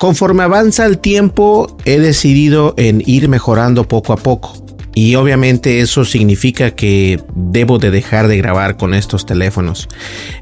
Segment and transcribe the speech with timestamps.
[0.00, 4.54] Conforme avanza el tiempo, he decidido en ir mejorando poco a poco.
[4.94, 9.88] Y obviamente eso significa que debo de dejar de grabar con estos teléfonos.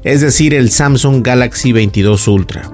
[0.05, 2.71] Es decir, el Samsung Galaxy 22 Ultra.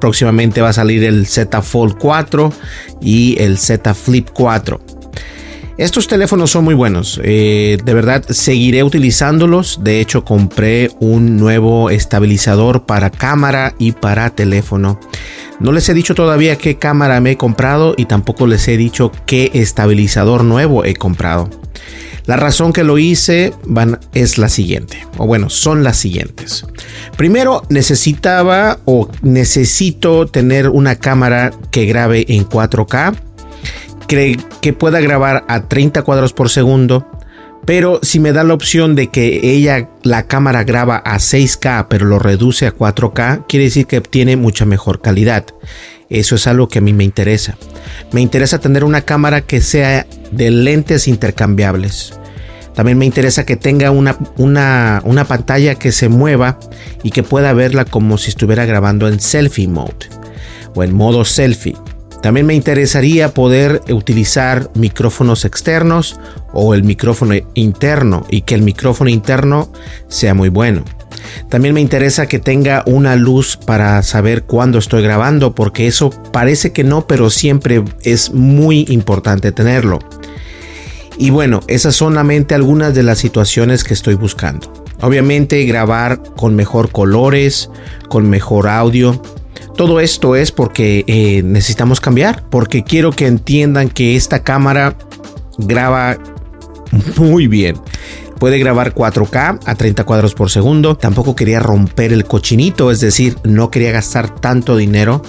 [0.00, 2.52] Próximamente va a salir el Z Fold 4
[3.00, 4.80] y el Z Flip 4.
[5.78, 11.90] Estos teléfonos son muy buenos, eh, de verdad seguiré utilizándolos, de hecho compré un nuevo
[11.90, 15.00] estabilizador para cámara y para teléfono.
[15.60, 19.12] No les he dicho todavía qué cámara me he comprado y tampoco les he dicho
[19.26, 21.48] qué estabilizador nuevo he comprado.
[22.26, 23.52] La razón que lo hice
[24.14, 26.64] es la siguiente, o bueno, son las siguientes.
[27.18, 33.14] Primero, necesitaba o necesito tener una cámara que grabe en 4K
[34.06, 37.06] que pueda grabar a 30 cuadros por segundo.
[37.66, 42.04] Pero si me da la opción de que ella, la cámara graba a 6K, pero
[42.04, 45.46] lo reduce a 4K, quiere decir que tiene mucha mejor calidad.
[46.10, 47.56] Eso es algo que a mí me interesa.
[48.12, 52.12] Me interesa tener una cámara que sea de lentes intercambiables.
[52.74, 56.58] También me interesa que tenga una, una, una pantalla que se mueva
[57.02, 60.08] y que pueda verla como si estuviera grabando en selfie mode
[60.74, 61.76] o en modo selfie.
[62.20, 66.18] También me interesaría poder utilizar micrófonos externos
[66.54, 69.70] o el micrófono interno y que el micrófono interno
[70.08, 70.84] sea muy bueno.
[71.48, 76.72] También me interesa que tenga una luz para saber cuándo estoy grabando porque eso parece
[76.72, 79.98] que no, pero siempre es muy importante tenerlo.
[81.16, 84.72] Y bueno, esas son solamente algunas de las situaciones que estoy buscando.
[85.00, 87.70] Obviamente grabar con mejor colores,
[88.08, 89.20] con mejor audio,
[89.76, 94.96] todo esto es porque eh, necesitamos cambiar, porque quiero que entiendan que esta cámara
[95.58, 96.16] graba
[97.16, 97.76] muy bien.
[98.38, 100.96] Puede grabar 4K a 30 cuadros por segundo.
[100.96, 105.22] Tampoco quería romper el cochinito, es decir, no quería gastar tanto dinero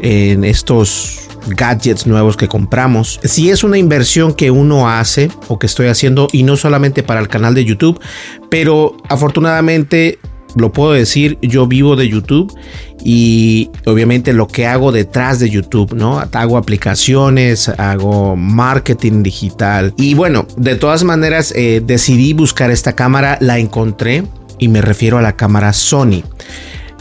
[0.00, 3.20] en estos gadgets nuevos que compramos.
[3.24, 7.20] Si es una inversión que uno hace o que estoy haciendo y no solamente para
[7.20, 8.00] el canal de YouTube,
[8.48, 10.18] pero afortunadamente
[10.54, 12.54] lo puedo decir, yo vivo de YouTube
[13.04, 16.22] y obviamente lo que hago detrás de YouTube, ¿no?
[16.32, 23.38] Hago aplicaciones, hago marketing digital y bueno, de todas maneras eh, decidí buscar esta cámara,
[23.40, 24.24] la encontré
[24.58, 26.22] y me refiero a la cámara Sony.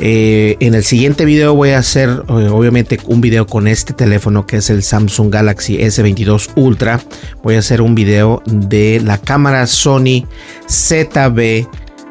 [0.04, 4.48] Eh, en el siguiente video voy a hacer eh, obviamente un video con este teléfono
[4.48, 7.00] que es el Samsung Galaxy S22 Ultra.
[7.44, 10.26] Voy a hacer un video de la cámara Sony
[10.68, 11.68] ZV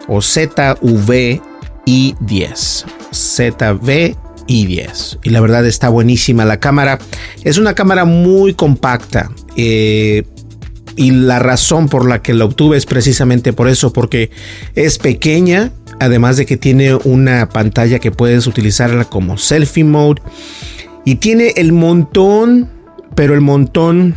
[0.06, 1.40] o ZV
[1.86, 3.00] i10.
[3.12, 4.16] ZV
[4.48, 5.19] i10.
[5.22, 6.98] Y la verdad está buenísima la cámara.
[7.44, 9.31] Es una cámara muy compacta.
[9.56, 10.25] Eh,
[10.97, 14.31] y la razón por la que la obtuve es precisamente por eso, porque
[14.75, 20.20] es pequeña, además de que tiene una pantalla que puedes utilizarla como selfie mode.
[21.05, 22.69] Y tiene el montón,
[23.14, 24.14] pero el montón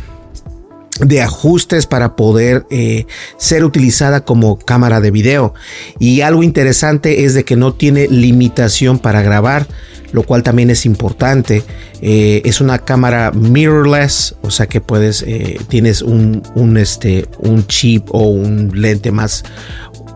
[1.00, 3.06] de ajustes para poder eh,
[3.36, 5.54] ser utilizada como cámara de video.
[5.98, 9.66] Y algo interesante es de que no tiene limitación para grabar
[10.12, 11.64] lo cual también es importante.
[12.00, 17.66] Eh, es una cámara mirrorless o sea que puedes eh, tienes un, un, este un
[17.66, 19.42] chip o un lente más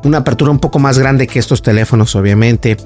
[0.05, 2.77] una apertura un poco más grande que estos teléfonos obviamente.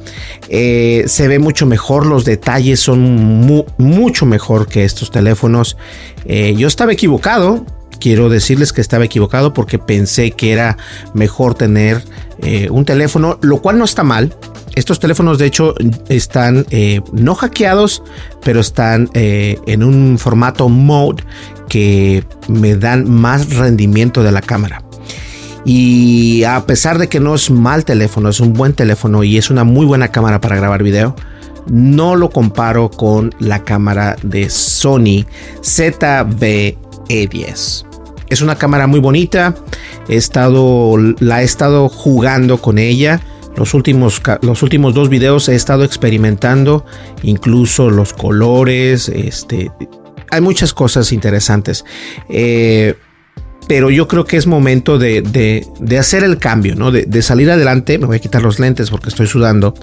[0.49, 5.77] Se ve mucho mejor los detalles son mucho mejor que estos teléfonos.
[6.25, 7.67] Yo estaba equivocado
[8.03, 10.77] quiero decirles que estaba equivocado porque pensé que era
[11.15, 12.03] mejor tener
[12.41, 14.35] eh, un teléfono, lo cual no está mal.
[14.75, 15.77] Estos teléfonos de hecho
[16.09, 18.03] están eh, no hackeados,
[18.43, 21.23] pero están eh, en un formato mode
[21.69, 24.83] que me dan más rendimiento de la cámara.
[25.65, 29.49] Y a pesar de que no es mal teléfono, es un buen teléfono y es
[29.49, 31.15] una muy buena cámara para grabar video,
[31.71, 35.25] no lo comparo con la cámara de Sony
[35.61, 36.73] ZV-E10.
[38.33, 39.55] Es una cámara muy bonita,
[40.09, 43.21] he estado, la he estado jugando con ella.
[43.57, 46.87] Los últimos, los últimos dos videos he estado experimentando,
[47.23, 49.71] incluso los colores, este,
[50.31, 51.85] hay muchas cosas interesantes.
[52.31, 52.95] Eh,
[53.69, 55.67] pero yo creo que es momento de,
[55.99, 56.91] hacer el cambio, ¿no?
[56.91, 59.75] De, salir adelante, me voy a quitar los lentes porque estoy sudando,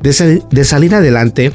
[0.00, 1.52] de, salir adelante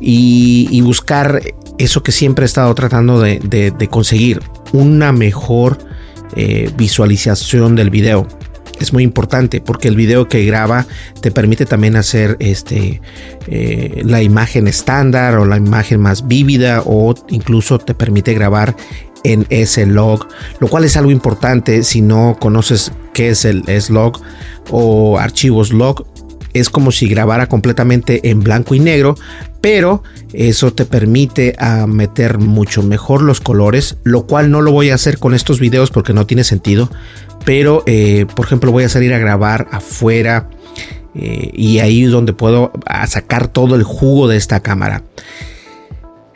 [0.00, 1.40] y, buscar
[1.78, 4.40] eso que siempre he estado tratando de, conseguir,
[4.76, 5.78] una mejor
[6.34, 8.26] eh, visualización del video.
[8.78, 10.86] Es muy importante porque el video que graba
[11.22, 13.00] te permite también hacer este,
[13.46, 18.76] eh, la imagen estándar o la imagen más vívida o incluso te permite grabar
[19.24, 20.28] en ese log,
[20.60, 24.20] lo cual es algo importante si no conoces qué es el S-Log
[24.70, 26.06] o archivos log.
[26.52, 29.14] Es como si grabara completamente en blanco y negro,
[29.60, 30.02] pero
[30.32, 34.90] eso te permite a ah, meter mucho mejor los colores, lo cual no lo voy
[34.90, 36.90] a hacer con estos videos porque no tiene sentido.
[37.44, 40.48] Pero, eh, por ejemplo, voy a salir a grabar afuera
[41.14, 45.02] eh, y ahí es donde puedo ah, sacar todo el jugo de esta cámara.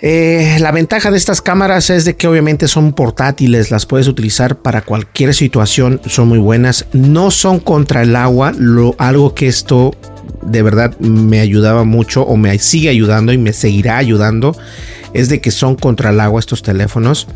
[0.03, 4.57] Eh, la ventaja de estas cámaras es de que obviamente son portátiles, las puedes utilizar
[4.57, 8.53] para cualquier situación, son muy buenas, no son contra el agua,
[8.99, 9.95] algo que esto
[10.43, 14.57] de verdad me ayudaba mucho o me sigue ayudando y me seguirá ayudando
[15.13, 17.27] es de que son contra el agua estos teléfonos.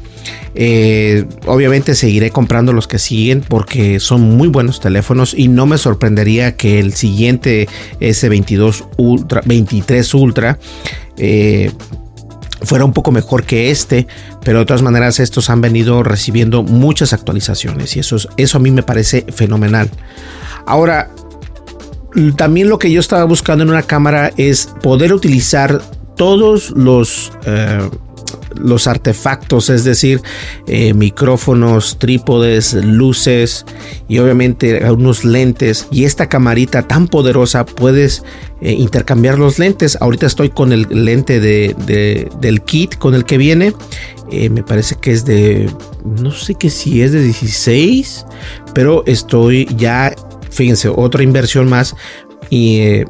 [0.55, 5.77] Eh, obviamente seguiré comprando los que siguen porque son muy buenos teléfonos y no me
[5.77, 7.69] sorprendería que el siguiente
[8.01, 10.59] S22 Ultra, 23 Ultra
[11.19, 11.73] eh,
[12.65, 14.07] fuera un poco mejor que este,
[14.45, 18.71] pero de todas maneras estos han venido recibiendo muchas actualizaciones y eso, eso a mí
[18.71, 19.91] me parece fenomenal.
[20.67, 21.11] Ahora,
[22.37, 25.83] también lo que yo estaba buscando en una cámara es poder utilizar
[26.17, 27.91] todos los eh,
[28.59, 30.21] los artefactos, es decir,
[30.67, 33.65] eh, micrófonos, trípodes, luces
[34.09, 35.87] y obviamente algunos lentes.
[35.91, 38.23] Y esta camarita tan poderosa puedes
[38.61, 39.99] eh, intercambiar los lentes.
[40.01, 43.75] Ahorita estoy con el lente de, del kit con el que viene.
[44.31, 45.71] Eh, me parece que es de,
[46.05, 48.27] no sé qué si es de 16,
[48.75, 50.15] pero estoy ya,
[50.51, 51.95] fíjense, otra inversión más.
[52.51, 53.05] Y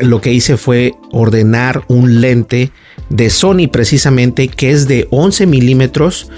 [0.00, 2.72] lo que hice fue ordenar un lente
[3.10, 6.30] de Sony precisamente que es de 11 milímetros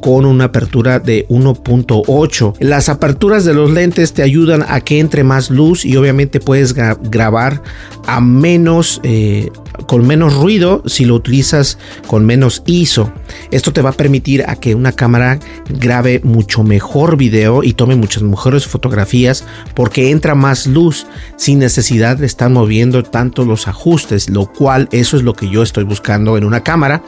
[0.00, 2.54] con una apertura de 1.8.
[2.60, 6.72] Las aperturas de los lentes te ayudan a que entre más luz y obviamente puedes
[6.74, 7.62] grabar
[8.06, 9.50] a menos eh,
[9.86, 13.12] con menos ruido si lo utilizas con menos ISO.
[13.50, 15.38] Esto te va a permitir a que una cámara
[15.68, 19.44] grabe mucho mejor video y tome muchas mejores fotografías
[19.74, 25.16] porque entra más luz sin necesidad de estar moviendo tanto los ajustes, lo cual eso
[25.16, 27.02] es lo que yo estoy buscando en una cámara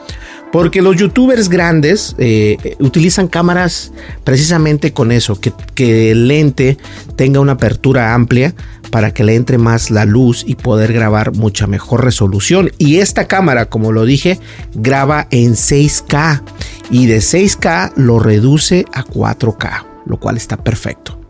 [0.51, 3.91] porque los youtubers grandes eh, utilizan cámaras
[4.23, 6.77] precisamente con eso, que, que, el lente
[7.15, 8.53] tenga una apertura amplia
[8.91, 12.60] para que le entre más la luz y poder grabar mucha mejor resolución.
[12.77, 14.39] Y esta cámara, como lo dije,
[14.73, 16.41] graba en 6K
[16.89, 21.21] y de 6K lo reduce a 4K, lo cual está perfecto.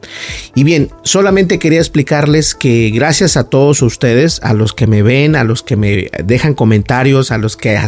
[0.56, 5.36] Y bien, solamente quería explicarles que gracias a todos ustedes, a los que me ven,
[5.36, 7.80] a los que me dejan comentarios, a los que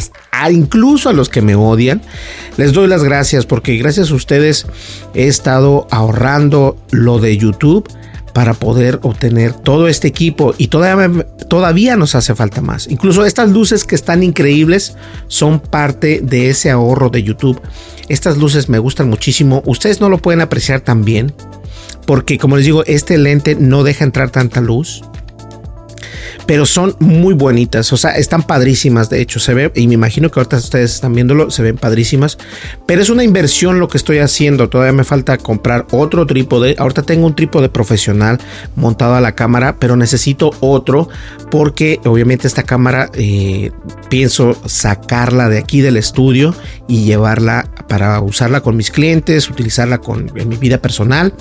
[0.52, 2.02] incluso a los que me odian,
[2.58, 4.66] les doy las gracias porque gracias a ustedes
[5.14, 7.88] he estado ahorrando lo de YouTube
[8.34, 12.88] para poder obtener todo este equipo y todavía, nos hace falta más.
[12.88, 14.96] Incluso estas luces que están increíbles
[15.28, 17.62] son parte de ese ahorro de YouTube.
[18.10, 19.62] Estas luces me gustan muchísimo.
[19.66, 21.34] Ustedes no lo pueden apreciar tan bien
[22.06, 25.04] porque como les digo, este lente no deja entrar tanta luz
[26.46, 30.30] pero son muy bonitas, o sea, están padrísimas, de hecho, se ve, y me imagino
[30.30, 32.38] que ahorita ustedes están viéndolo, se ven padrísimas,
[32.86, 37.04] pero es una inversión lo que estoy haciendo, todavía me falta comprar otro trípode, ahorita
[37.04, 38.40] tengo un trípode profesional
[38.76, 41.10] montado a la cámara, pero necesito otro
[41.50, 43.72] porque obviamente esta cámara eh,
[44.10, 46.56] pienso sacarla de aquí del estudio
[46.88, 51.34] y llevarla para usarla con mis clientes, utilizarla con, en mi vida personal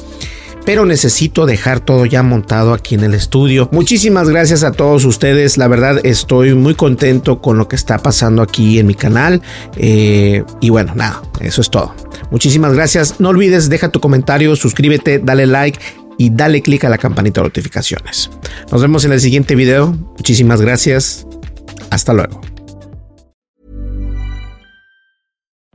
[0.64, 3.68] pero necesito dejar todo ya montado aquí en el estudio.
[3.72, 8.42] Muchísimas gracias a todos ustedes, la verdad estoy muy contento con lo que está pasando
[8.42, 9.42] aquí en mi canal
[9.76, 11.94] eh, y bueno, nada, eso es todo.
[12.30, 15.78] Muchísimas gracias, no olvides, deja tu comentario, suscríbete, dale like
[16.18, 18.30] y dale click a la campanita de notificaciones.
[18.70, 19.92] Nos vemos en el siguiente video.
[20.16, 21.26] Muchísimas gracias.
[21.90, 22.51] Hasta luego.